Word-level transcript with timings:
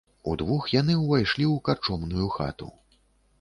Удвух 0.31 0.63
яны 0.75 0.95
ўвайшлі 1.01 1.45
ў 1.49 1.63
карчомную 1.67 2.27
хату. 2.39 2.73